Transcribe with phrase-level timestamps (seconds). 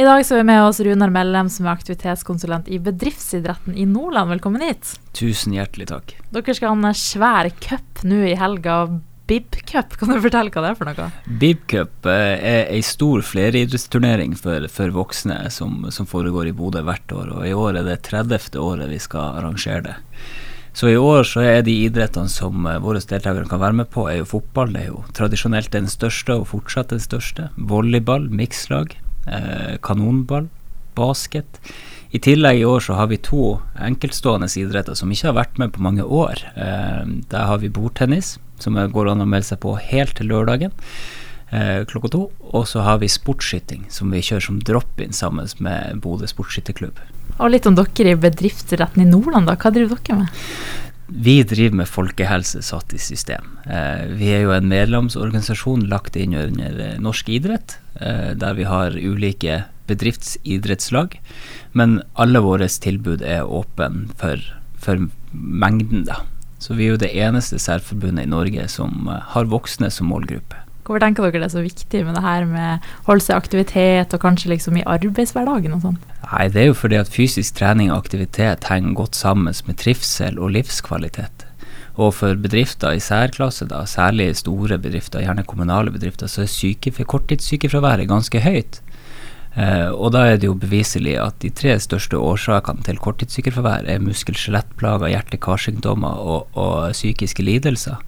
[0.00, 3.84] I dag så er vi med oss Runar Mellem, som er aktivitetskonsulent i bedriftsidretten i
[3.84, 4.30] Nordland.
[4.32, 4.94] Velkommen hit.
[5.12, 6.14] Tusen hjertelig takk.
[6.32, 8.78] Dere skal ha en svær cup nå i helga.
[9.28, 11.08] Bib Cup, kan du fortelle hva det er for noe?
[11.42, 16.80] Bib Cup eh, er ei stor fleridrettsturnering for, for voksne som, som, foregår i Bodø
[16.88, 17.34] hvert år.
[17.36, 18.56] Og i år er det 30.
[18.56, 19.98] året vi skal arrangere det.
[20.72, 24.08] Så i år så er de idrettene som eh, våre deltakere kan være med på,
[24.08, 24.72] er jo fotball.
[24.72, 27.52] Det er jo tradisjonelt den største, og fortsatt den største.
[27.60, 28.96] Volleyball, mikslag
[29.84, 30.48] kanonball,
[30.96, 31.60] basket.
[32.10, 35.70] I tillegg i år så har vi to enkeltstående idretter som ikke har vært med
[35.76, 36.42] på mange år.
[36.58, 40.74] Eh, der har vi bordtennis, som går an å melde seg på helt til lørdagen
[41.54, 42.24] eh, klokka to.
[42.50, 46.98] Og så har vi sportsskyting, som vi kjører som drop-in sammen med Bodø sportsskytterklubb.
[47.38, 49.54] Og litt om dere i bedriftsretten i Nordland, da.
[49.54, 50.42] Hva driver dere med?
[51.10, 53.56] Vi driver med folkehelse satt i system.
[53.66, 58.68] Eh, vi er jo en medlemsorganisasjon lagt inn under eh, norsk idrett, eh, der vi
[58.68, 61.18] har ulike bedriftsidrettslag.
[61.74, 64.44] Men alle våre tilbud er åpne for,
[64.78, 66.22] for, mengden, da.
[66.62, 70.58] Så vi er jo det eneste særforbundet i Norge som har voksne som målgruppe.
[70.90, 74.14] Hvorfor tenker dere det er så viktig med det her med holde seg i aktivitet,
[74.16, 76.00] og kanskje liksom i arbeidshverdagen og sånn?
[76.24, 80.40] Nei, det er jo fordi at fysisk trening og aktivitet henger godt sammen med trivsel
[80.42, 81.46] og livskvalitet.
[81.94, 88.10] Og for bedrifter i særklasse, da, særlig store bedrifter, gjerne kommunale bedrifter, så er korttidssykefraværet
[88.10, 88.82] ganske høyt.
[89.50, 94.02] Uh, og da er det jo beviselig at de tre største årsakene til korttidssykefravær er
[94.02, 97.98] muskel-skjelettplager, hjerte-karsykdommer og, og, psykiske lidelser.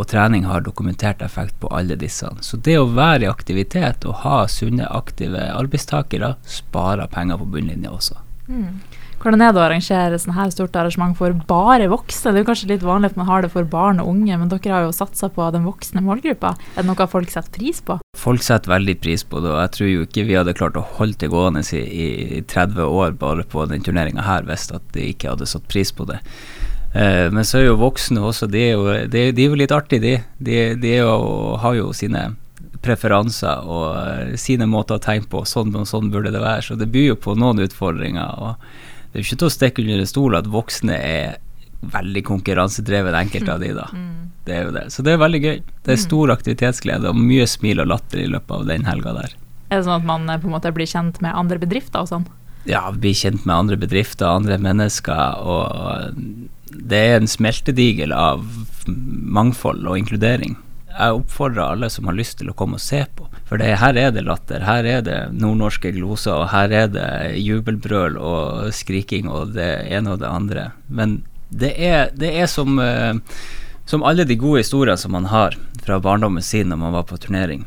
[0.00, 2.30] Og trening har dokumentert effekt på alle disse.
[2.40, 7.92] Så det å være i aktivitet og ha sunne, aktive arbeidstakere sparer penger på bunnlinja
[7.92, 8.16] også.
[8.48, 8.80] Mm.
[9.20, 12.32] Hvordan er det å arrangere sånn her stort arrangement for bare voksne?
[12.32, 14.48] Det er jo kanskje litt vanlig at man har det for barn og unge, men
[14.48, 16.54] dere har jo satsa på den voksne målgruppa.
[16.72, 17.98] Er det noe folk setter pris på?
[18.16, 20.86] Folk setter veldig pris på det, og jeg tror jo ikke vi hadde klart å
[20.96, 21.84] holde det gående i,
[22.40, 25.92] i 30 år bare på den turneringa her hvis at de ikke hadde satt pris
[25.92, 26.22] på det.
[26.94, 29.74] Uh, men så er jo voksne også, de er jo, de, de er jo litt
[29.74, 30.14] artige, de.
[30.42, 31.10] De, de jo,
[31.62, 32.30] har jo sine
[32.82, 35.44] preferanser og uh, sine måter å tenke på.
[35.48, 36.64] Sånn og sånn burde det være.
[36.66, 38.40] Så det byr jo på noen utfordringer.
[38.40, 38.56] og
[39.10, 41.38] det er jo ikke til å stikke under en stol at voksne er
[41.80, 43.86] veldig konkurransedrevet, enkelte av de da.
[43.90, 44.10] Mm.
[44.46, 44.84] Det er jo det.
[44.94, 45.56] Så det er veldig gøy.
[45.66, 46.04] Det er mm.
[46.04, 49.34] stor aktivitetsglede og mye smil og latter i løpet av den helga der.
[49.70, 52.10] Er det sånn at man eh, på en måte blir kjent med andre bedrifter og
[52.10, 52.28] sånn?
[52.68, 56.18] Ja, blir kjent med andre bedrifter, andre mennesker, og
[56.90, 58.44] det er en smeltedigel av
[58.86, 60.58] mangfold og inkludering
[60.90, 63.26] jeg oppfordrer alle som har lyst til å komme og se på.
[63.48, 67.08] For det, her er det latter, her er det nordnorske gloser, og her er det
[67.40, 70.68] jubelbrøl og skriking og det ene og det andre.
[70.88, 71.20] Men
[71.50, 73.16] det er, det er som, uh,
[73.88, 77.18] som alle de gode historiene som man har fra barndommen sin når man var på
[77.22, 77.64] turnering.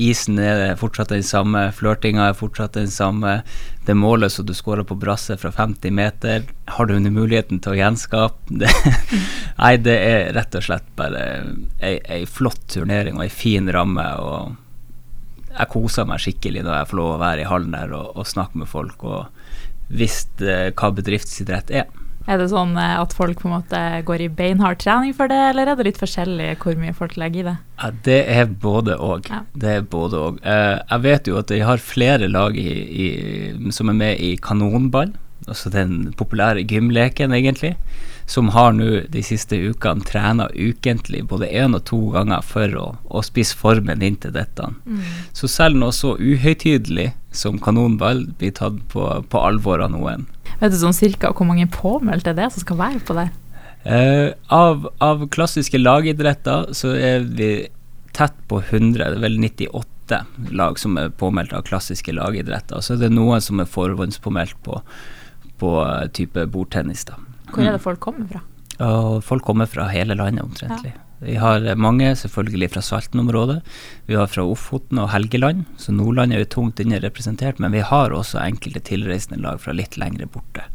[0.00, 3.42] Isen er fortsatt den samme, flørtinga er fortsatt den samme.
[3.86, 7.74] Det målet som du skårer på brasse fra 50 meter, har du under muligheten til
[7.74, 8.32] å gjenskape.
[8.64, 8.70] Det,
[9.58, 11.22] nei, det er rett og slett bare
[11.78, 14.04] ei, ei flott turnering og ei fin ramme.
[14.18, 14.60] og
[15.54, 18.26] jeg koser meg skikkelig når jeg får lov å være i hallen der og, og
[18.26, 21.86] snakke med folk og visste hva bedriftsidrett er.
[22.24, 25.40] Er det sånn eh, at folk på en måte går i beinhard trening for det,
[25.50, 27.56] eller er det litt forskjellig hvor mye folk legger i det?
[27.82, 29.28] Ja, det er både og.
[29.28, 29.42] Ja.
[29.52, 30.22] Det er både.
[30.40, 32.72] Eh, jeg vet jo at de har flere lag i,
[33.04, 33.10] i,
[33.76, 35.12] som er med i kanonball,
[35.44, 37.74] altså den populære gymleken, egentlig,
[38.26, 42.86] som har nå de siste ukene trena ukentlig både én og to ganger for å,
[43.04, 44.70] å spisse formen inn til dette.
[44.88, 45.02] Mm.
[45.36, 50.24] Så selv noe så uhøytidelig som kanonball blir tatt på, på alvor av noen.
[50.64, 53.26] Vet du sånn cirka hvor mange påmeldte det er som skal være på det?
[53.84, 57.48] Uh, av, av, klassiske lagidretter så er vi
[58.16, 60.22] tett på 100, det er vel 98
[60.56, 62.80] lag som er påmeldt av klassiske lagidretter.
[62.80, 64.80] Så er det noen som er forhåndspåmeldt på,
[65.60, 67.04] på uh, type bordtennis.
[67.10, 67.20] da.
[67.50, 68.40] Hvor er det folk kommer fra?
[68.80, 70.94] Uh, folk kommer fra hele landet omtrentlig.
[70.96, 71.03] Ja.
[71.24, 73.60] Vi har mange selvfølgelig fra Salten-området.
[74.06, 77.62] Vi har fra Ofoten og Helgeland, så Nordland er jo tungt underrepresentert.
[77.62, 80.66] Men vi har også enkelte tilreisende lag fra litt lengre borte.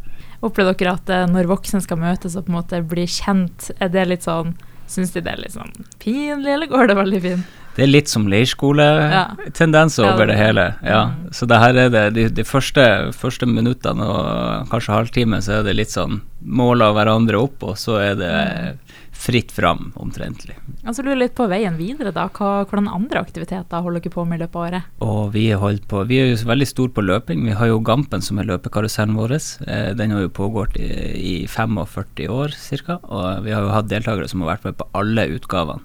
[0.41, 3.91] Opplever dere at eh, når voksne skal møtes og på en måte bli kjent, er
[3.93, 4.55] det litt sånn
[4.89, 5.69] Syns de det er litt sånn
[6.01, 7.57] pinlig, eller går det veldig fint?
[7.79, 10.11] Det er litt som leirskoletendens ja.
[10.11, 10.67] over det hele.
[10.85, 11.01] Ja.
[11.09, 11.31] Mm.
[11.35, 12.85] Så det her er det de, de første,
[13.15, 17.99] første, minuttene og kanskje halvtime, så er det litt sånn måler hverandre opp, og så
[18.03, 18.85] er det mm
[19.19, 20.55] fritt fram, omtrentlig.
[20.87, 22.29] Altså lurer litt på veien videre, da.
[22.31, 24.93] Hva, hvordan andre aktiviteter holder dere på med i løpet av året?
[25.03, 25.43] Og vi,
[25.91, 27.43] på, vi er jo veldig store på løping.
[27.49, 29.35] Vi har jo Gampen som er løpekarusellen vår.
[29.67, 30.89] Eh, den har jo pågått i,
[31.19, 32.99] i 45 år ca.
[33.03, 35.83] Og vi har jo hatt deltakere som har vært med på alle utgavene.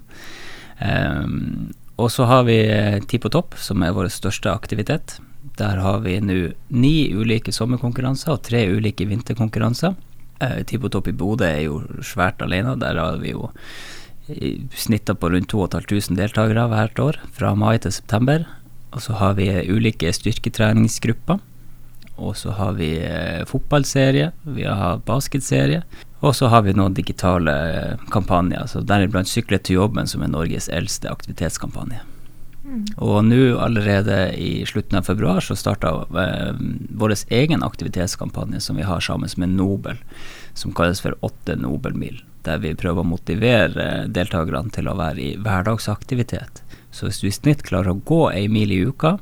[0.75, 5.17] Um, og så har vi eh, Ti på topp, som er vår største aktivitet.
[5.59, 6.39] Der har vi nå
[6.75, 9.95] ni ulike sommerkonkurranser og tre ulike vinterkonkurranser.
[10.43, 12.75] Eh, Tipotopp i Bodø er jo svært alene.
[12.81, 13.51] Der har vi jo
[14.75, 18.47] snittet på rundt 2500 deltakere hvert år, fra mai til september.
[18.91, 21.39] Og så har vi ulike styrketreningsgrupper.
[22.15, 25.83] Og så har vi eh, fotballserie, vi har basketserie.
[26.23, 30.31] Og så har vi noen digitale eh, kampanjer, så deriblant Sykle til jobben, som er
[30.31, 31.99] Norges eldste aktivitetskampanje.
[32.65, 32.85] Mm.
[32.97, 35.91] Og nå allerede i slutten av februar så starta
[36.23, 36.55] eh,
[36.97, 39.99] vår egen aktivitetskampanje som vi har sammen med Nobel,
[40.53, 42.23] som kalles for Åtte Nobelmil.
[42.47, 46.61] Der vi prøver å motivere deltakerne til å være i hverdagsaktivitet.
[46.95, 49.17] Så hvis du i snitt klarer å gå ei mil i uka,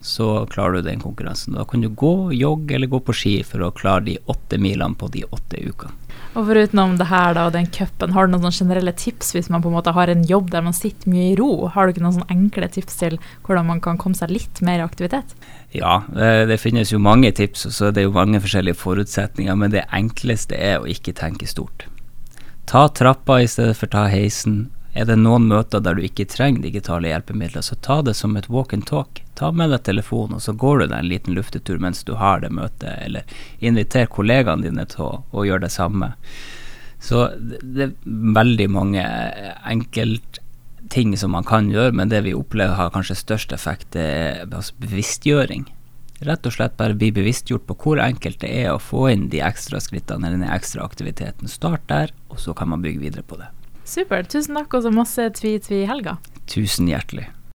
[0.00, 1.54] så klarer du den konkurransen.
[1.54, 4.96] Da kan du gå, jogge eller gå på ski for å klare de åtte milene
[4.96, 5.92] på de åtte ukene.
[6.30, 9.64] Og Foruten det her da, og den cupen, har du noen generelle tips hvis man
[9.64, 11.66] på en måte har en jobb der man sitter mye i ro?
[11.74, 13.16] Har du ikke noen enkle tips til
[13.46, 15.34] hvordan man kan komme seg litt mer i aktivitet?
[15.74, 19.58] Ja, det, det finnes jo mange tips, og så er det jo mange forskjellige forutsetninger.
[19.58, 21.88] Men det enkleste er å ikke tenke stort.
[22.70, 24.68] Ta trappa i stedet for ta heisen.
[24.92, 28.48] Er det noen møter der du ikke trenger digitale hjelpemidler, så ta det som et
[28.50, 29.22] walk and talk.
[29.38, 32.42] Ta med deg telefonen, og så går du deg en liten luftetur mens du har
[32.42, 36.10] det møtet, eller inviter kollegaene dine til å, gjøre det samme.
[37.00, 37.92] Så det, det er
[38.40, 39.04] veldig mange
[39.70, 44.42] enkeltting som man kan gjøre, men det vi opplever har kanskje størst effekt, det er
[44.48, 45.68] altså bevisstgjøring.
[46.26, 49.40] Rett og slett bare bli bevisstgjort på hvor enkelt det er å få inn de
[49.40, 51.48] ekstra skrittene eller den ekstra aktiviteten.
[51.48, 53.48] Start der, og så kan man bygge videre på det.
[53.84, 54.30] Supert.
[54.32, 56.16] Tusen takk, og så masse tvi-tvi i helga.
[56.50, 57.28] Tusen hjertelig.